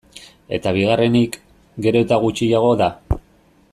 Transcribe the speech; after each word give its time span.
Eta 0.57 0.71
bigarrenik, 0.77 1.37
gero 1.87 2.05
eta 2.09 2.21
gutxiago 2.27 2.75
da. 2.85 2.93